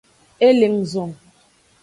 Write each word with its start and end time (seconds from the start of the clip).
E 0.45 0.47
le 0.57 0.67
nguzo. 0.73 1.03